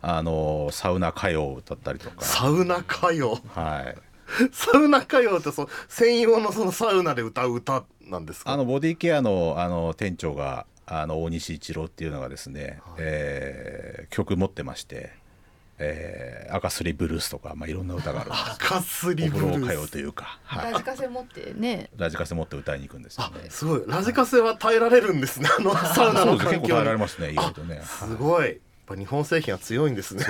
[0.00, 2.24] あのサウナ歌謡を歌ったりとか。
[2.24, 3.38] サウナ歌謡。
[3.48, 3.96] はい
[4.52, 8.50] サウナ歌謡ってそう専用のそのサウナで歌う歌なんですか？
[8.52, 15.10] あのボディケアのあの店長があの大西一郎っていうのがですね、えー曲持ってまして
[15.78, 18.50] 「えー赤すりブルース」とか、まあ、いろんな歌があるんです。
[18.72, 19.62] 赤すりブルース。
[19.64, 21.90] 歌謡というか、はい、ラジカセ持ってね。
[21.96, 23.50] ラジカセ持って歌いに行くんですよあね。
[23.50, 23.82] すごい。
[23.86, 25.48] ラジカセは耐えられるんですね。
[25.58, 27.82] あの サウナのそうです結構耐えられ環境にますね意外とね。
[27.84, 28.46] すごい。
[28.46, 30.24] やっぱ日本製品は強いんですね。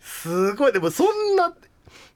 [0.00, 0.72] すごい。
[0.72, 1.52] でもそんな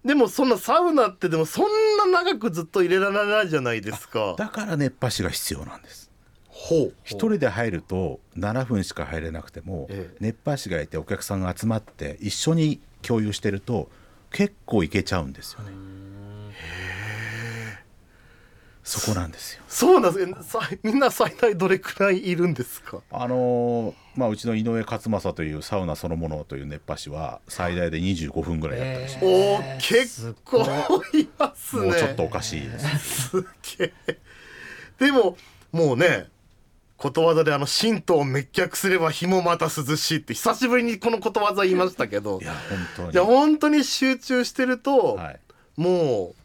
[0.05, 6.11] でもそんなサウナってでもそんな長くずっと入れられないじゃないですかだから熱波師が必要なんです。
[6.49, 13.91] ほう一人で入ると7分しか入れなくても、ええ熱波師がいてお客さんが集まって一緒に共有してると
[14.31, 15.73] 結構いけちゃうんですよね。
[18.85, 19.63] そこなんですよ。
[19.69, 20.79] そうなんです。
[20.83, 23.01] みんな最大どれくらいいるんですか？
[23.13, 29.27] あのーまあうちの井上勝正というサウナそのものという熱波師は最大で25分ぐらいやったりします。
[29.27, 30.59] おー結構
[31.17, 31.83] いますね。
[31.83, 33.29] もうちょっとおかしいです。
[33.31, 33.43] す
[33.79, 34.19] げえ。
[34.99, 35.37] でも
[35.71, 36.27] もうね
[36.97, 42.41] ことわざであの神道を滅却すれば日もまた涼しいって久しぶりにこのことわざ言いましたけど。
[42.41, 43.11] いや本当に。
[43.13, 45.41] いや本当に集中してると、はい。
[45.77, 46.42] もう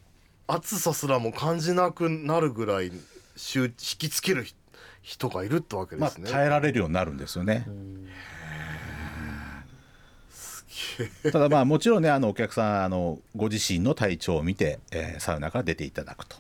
[0.47, 2.91] 暑さすらも感じなくなるぐらい
[3.36, 4.45] 集引きつける
[5.01, 6.29] 人がいるってわけでまあすね。
[6.29, 7.67] 耐えられるようになるんですよね。
[11.31, 16.38] ただまあもちろんねあのお客さんあのご自身の体調を見て、えーサウナから出ていただくと、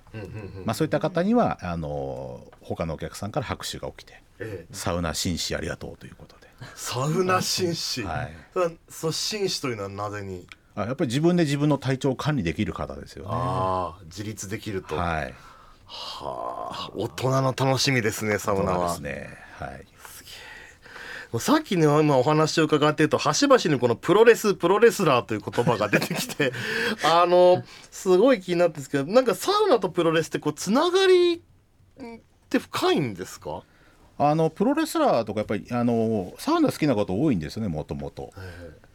[0.65, 4.73] まあ、そういった方にはあの他のお客さんから拍手が起きてええ。
[4.73, 6.47] サウナ紳士ありがとうということで。
[6.75, 8.33] サウナ紳士、はい。
[8.89, 13.29] そ紳士というのはなぜに、あやっぱり自分で自分の体調を管理できる方ですよね。
[13.33, 15.33] ああ自立できると、ははい
[15.89, 19.29] あ大人の楽しみですねサウナはですね。
[19.57, 19.85] はい。
[21.39, 26.53] さっきの今お話を伺っていると端々にこのプロレスプロレスラーという言葉が出てきて
[27.03, 31.41] あのすごい気になってるんですけどなんかサウナとプロレスってこうつながりっ
[32.49, 33.63] て深いんですか、
[34.17, 38.31] あのプロレスラーとかやっぱりあのサウナ好きな方多いんですよねもともと。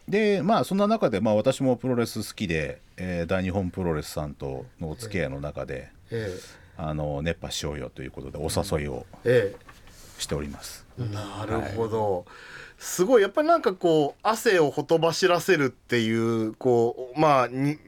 [0.09, 6.39] でまあそんな中で、まあ、私もプロレス好きで、えー大日本プロレスさんとのお付き合いの中で、え
[6.77, 9.73] あの熱波しようよということでお誘いをええ。
[10.19, 10.87] しております。
[10.99, 12.27] えなるほど、
[12.79, 13.23] すごい。
[13.23, 17.79] やっぱりなんかこう汗をほとばしらせるっていうこうまあに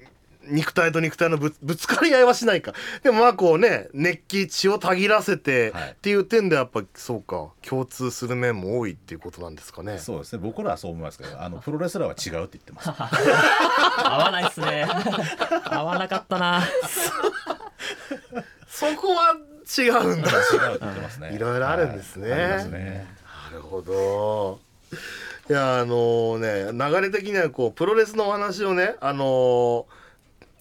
[0.48, 9.98] 肉体と肉体のぶぶつかり合いはしないかでもまあこうね熱気血をたぎらせてはいっていう点でやっぱそうか共通する面も多いっていうことなんですかね。
[9.98, 12.90] そうですね僕らはそう思いますけどあのプロレスラーは違うって言ってます。
[12.90, 14.86] 合わないっすね
[15.64, 16.62] 合わなかったな
[18.68, 19.36] そこは
[19.78, 20.30] 違うんだ。
[20.30, 20.34] 違
[20.72, 21.32] うって言ってますね。
[21.36, 23.06] いろいろあるんですねはいありますね。
[23.50, 24.60] なるほど。
[25.48, 29.86] いやあのね流れ的にはこうプロレスのお話をねあのこの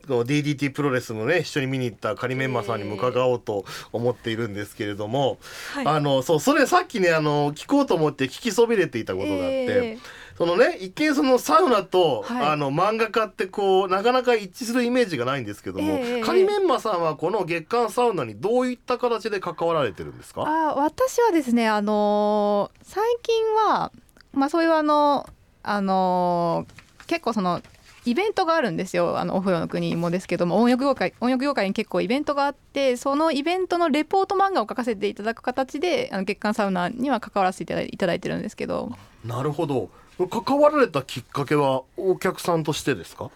[0.08, 5.38] DDT プロレスもね一緒に見に行った仮メンマさんにも伺おうと思っているんですけれども、
[5.74, 5.88] はい。
[5.88, 9.98] あのそうそれさっきねあの聞こうと思って聞きそびれていたことがあって、え
[10.38, 12.46] そのね一見そのサウナと、はい。
[12.48, 20.42] あの漫画家ってこうなかなか一致するイメージがないんですけども、ええ仮メンマさんはこの月刊サウナにどういった形で関わられてるんですか？
[20.46, 23.92] あ私はですねあのー最近は
[24.34, 25.28] まあそういうあの
[25.64, 27.62] あのー結構その
[28.06, 29.18] イベントがあるんですよ。
[29.18, 38.92] あのお風呂の国もですけども温浴業界温浴業界に結構イベントがあってそのイベントのレポート漫画を書かせていただく形であの月刊サウナには関わらせていただいてるんですけど。
[39.26, 39.90] なるほど。
[40.30, 43.32] 関わられたきっかけはお客さんとしてですか？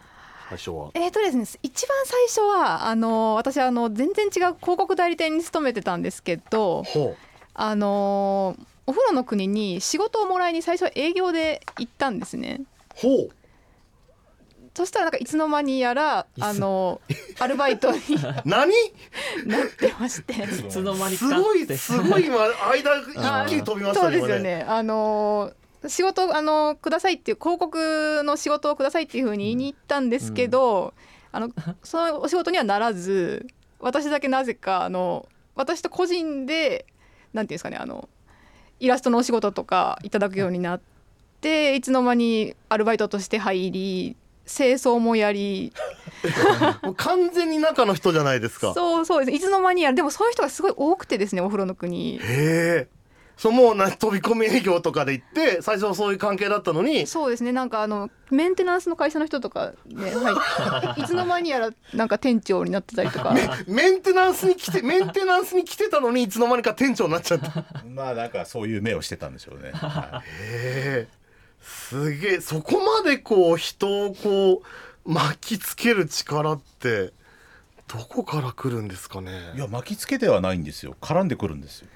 [0.50, 0.92] 最初は。
[0.94, 7.16] えーとですね一番最初はあの私あの全然違う広告代理店に勤めてたんですけどほ
[7.54, 12.62] あのお風呂の国に仕事をもらいに最初は営業で行ったんですね。
[12.62, 13.30] うほう
[14.78, 17.02] そしたらなんかいつの間にやらあの
[17.40, 17.98] アルバイトに
[18.46, 18.72] 何？
[19.48, 20.34] なってまして。
[20.34, 20.38] い
[20.70, 21.44] つの間にすかって。
[21.44, 22.46] ごいすごい今間
[23.48, 24.64] 一気に飛びましたそうですよね。
[24.68, 25.52] あの
[25.88, 30.94] 仕事あのくださいっていう広告の仕事をくださいっていうふうに言いに行ったんですけど、
[31.32, 31.50] あの
[31.82, 33.48] そのお仕事にはならず
[33.80, 36.86] 私だけなぜかあの私と個人で
[37.34, 38.08] なんていうんですかねあの
[38.80, 40.82] イラストのお仕事とかいただくようになっ
[41.42, 44.16] ていつの間にアルバイトとして入り
[44.48, 45.74] 清掃もやり。
[46.84, 48.74] もう完全に中の人じゃないですか。
[48.74, 49.36] そうそうです。
[49.36, 49.96] いつの間にやる。
[49.96, 52.16] でもそういう人がすごい多くてですねお風呂の国。
[52.16, 52.88] へえ。
[53.38, 57.06] そうもうな飛び込み営業とかで行って最初はそういう関係だったのに。
[57.06, 57.52] そうですね。
[57.52, 63.36] なんかあのメンテナンスの会社の人とかね、はい、 いつの間にやらなんか店長になってたりとか。
[63.68, 67.48] メンテナンスに来てメンテナンスに来てたのにいつの間にか店長になっちゃった。
[67.48, 69.70] へ まあなんかそういう目をしてたんでしょうね。
[69.72, 71.08] はえ
[71.68, 74.62] すげえそこまでこう人をこ
[75.06, 77.12] う巻きつける力って
[77.88, 79.32] どこから来るんですかね？
[79.54, 80.96] い、いや巻きつけてはないんですよ。
[81.00, 81.88] 絡んでくるんですよ。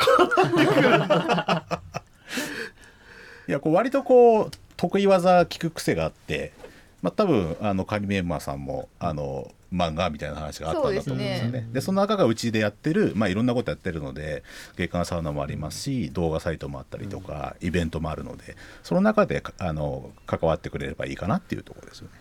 [3.47, 6.53] いやこう割とこう得意技聞く癖があって、
[7.01, 11.67] まあ多分あのカニメンマーさんもあの漫画みたいな話があったんだと思うんですよね。
[11.71, 14.43] でその中がうちでやってるまあいろんなことやってるので
[14.75, 22.13] 月刊サウナもありますし動画サイトもあったりとか、イベントもあるのでその中であの関わってくれればいいかなっていうところですよね。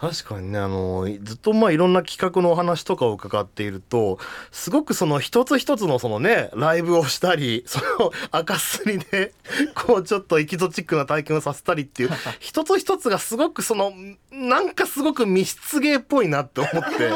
[0.00, 4.18] 確かにねあのずっとまあいろんな企画のお話とかを伺っていると
[4.50, 9.32] すごくその一つ一つのそのねライブをしたり その赤すりで
[9.74, 13.92] こうちょっとエキゾチックな体験をさせたりっていう 一つ一つがすごくその
[14.30, 17.10] なんかすごく密室芸っぽいなって思って。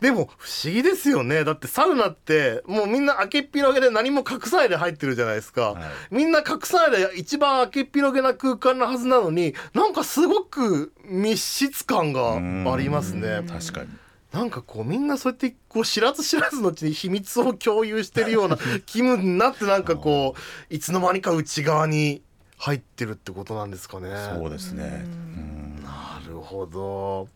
[0.00, 13.42] でも不思議ですよねだってサウナってもうみんな開けっ広げで何も隠さないで入ってるじゃないですか、はいみんな隠さないで一番開けっ広げな空間なはずなのになんかすごく密室感がありますね。
[13.48, 13.90] 確かに。
[14.32, 20.34] なんかこうみんなそうやってこう知らず知らずのうちに秘密を共有してるような 気分になってなんかこ
[20.70, 22.22] ういつの間にか内側に
[22.56, 24.10] 入ってるってことなんですかね。
[24.34, 25.04] そうですね。
[25.04, 27.28] うんなるほど。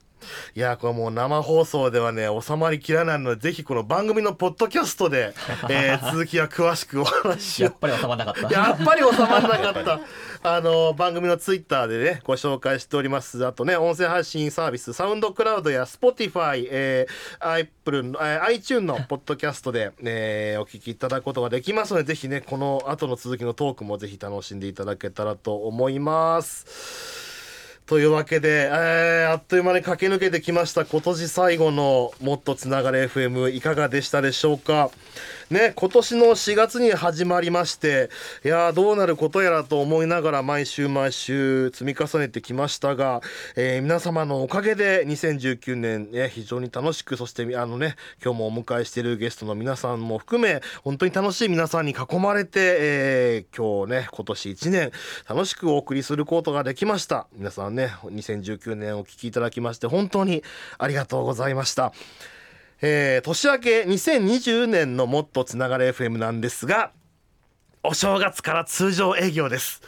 [0.55, 5.35] いやこれもう生放送ではね収まりきらないのでぜひこの番組のポッドキャストで、
[5.69, 10.01] えー続きは詳しくお話をやっぱり収まらなかったやっぱり収まらなかった。
[10.47, 13.45] あの番組のツイッターでねご紹介しております。
[13.47, 27.34] あとね音声配信サービスサウンドクラウドや Spotify、えー、Apple の、えー、iTune のポッドキャストで、えーお聞きいただくことができますのでぜひねこの後の続きのトークもぜひ楽しんでいただけたらと思います。
[27.87, 34.91] というわけで、えーあっという間に駆け抜けてきました今年最後の「もっとつながれ FM」いかがでしたでしょうか？
[35.51, 38.11] ね今年の4月に始まりまして
[38.45, 43.21] いやどうなることやらと思いながら毎週毎週積み重ねてきましたが、
[43.57, 54.93] えー皆様のおかげで2019年、ね、非常に楽しくそしてあのね今日もお迎えしているゲストの皆さんも含め本当に楽しい皆さんに囲まれて、えー今日ね今年1年
[55.29, 60.43] 楽しくお送りすることができました皆さんね2019年お聞きいただきまして本当に
[60.79, 61.93] ありがとうございました。
[62.87, 66.91] えー年明け2020年のもっとつながれ FM なんですが
[67.83, 69.81] お正月から通常営業です、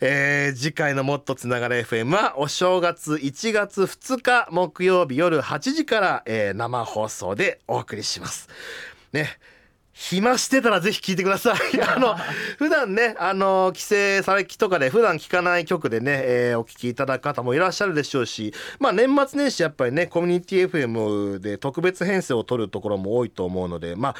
[0.00, 8.48] えー次回のもっとつながれ FM はお正月1月2日木曜日夜8時から、えー生放送でお送りします。
[9.12, 9.28] ね。
[9.92, 11.56] 暇してたらぜひ聞いてください。
[11.86, 12.16] あの、
[12.58, 24.14] 普段ね、あの、帰省されきとかで普段聞かない曲でね、えーお聞きいただく方もいらっしゃるでしょうし、まあ年末年始やっぱりね、コミュニティ FM で特別編成を取るところも多いと思うので、まあ、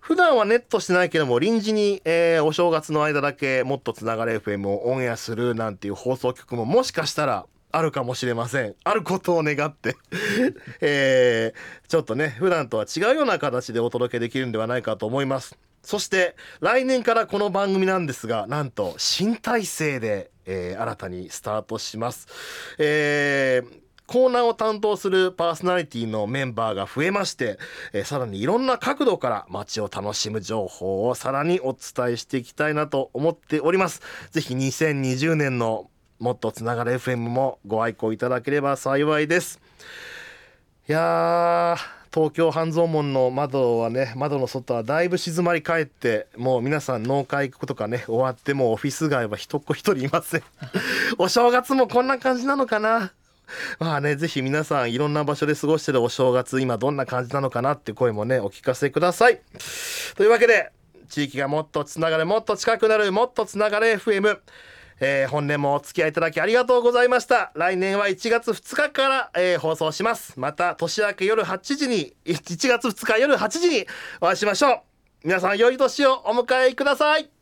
[0.00, 8.74] 普段はネットしてないけども臨時に、えーお正月の間だけもっとつながれ FM をオンエアするなんていう放送局ももしかしたらあるかもしれません。
[8.84, 9.96] あることを願って、
[10.80, 15.56] えーちょっとね普段とは違うような形でお届けできるんではないかと思います。
[15.82, 22.26] そして来年からこの番組なんですがなんと新体制で、えー新たにスタートします、
[22.78, 27.58] えーコーナーを担当するパーソナリティのメンバーが増えまして、
[27.92, 34.00] えーさらにいろんな角度から街を楽しむ情報をさらにお伝えしていきたいなと思っております。
[34.30, 39.60] ぜひ2020年のもっとつながる FM もご愛顧いただければ幸いです。
[40.88, 41.76] いや
[42.12, 50.42] 東京半蔵門の窓はね窓の外はだいぶ静まり返ってもう皆さん農会行くとかね終わってもオフィス街は一っ子一人いません。
[51.18, 53.12] お正月もこんな感じなのかな？
[53.78, 59.40] まあねぜひ皆さんいろんな場所で過ごしてるお正月今どんな感じなのかなって声もねお聞かせください。
[60.16, 60.72] というわけで
[61.08, 64.38] 地域がもっとつながれもっと近くなるもっとつながれ FM
[65.00, 67.52] えー本年もお付き合いいただきありがとうございました。
[67.54, 70.38] 来年は1月2日から、えー放送します。
[70.38, 73.86] また年明け夜8時に1月2日夜8時に
[74.20, 74.80] お会いしましょう。
[75.24, 77.37] 皆さん良い年をお迎えください。